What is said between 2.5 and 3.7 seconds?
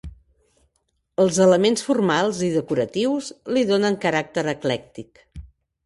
decoratius li